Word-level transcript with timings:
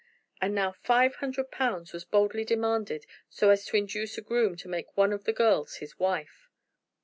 And 0.41 0.55
now 0.55 0.71
five 0.71 1.17
hundred 1.17 1.51
pounds 1.51 1.93
was 1.93 2.05
boldly 2.05 2.43
demanded 2.43 3.05
so 3.29 3.51
as 3.51 3.65
to 3.65 3.77
induce 3.77 4.17
a 4.17 4.21
groom 4.23 4.57
to 4.57 4.67
make 4.67 4.97
one 4.97 5.13
of 5.13 5.25
the 5.25 5.31
girls 5.31 5.75
his 5.75 5.99
wife! 5.99 6.49